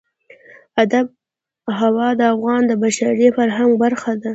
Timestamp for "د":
2.19-2.21, 2.69-2.71